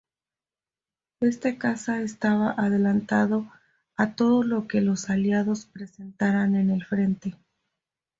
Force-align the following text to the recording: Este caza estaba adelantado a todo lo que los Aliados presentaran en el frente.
Este 1.19 1.59
caza 1.59 2.01
estaba 2.01 2.53
adelantado 2.57 3.45
a 3.95 4.15
todo 4.15 4.41
lo 4.41 4.67
que 4.67 4.81
los 4.81 5.11
Aliados 5.11 5.67
presentaran 5.67 6.55
en 6.55 6.71
el 6.71 6.83
frente. 6.83 7.35